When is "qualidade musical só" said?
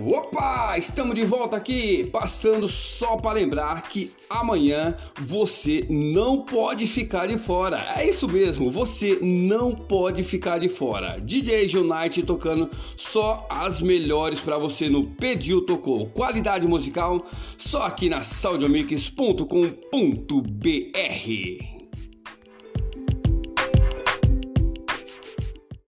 16.08-17.82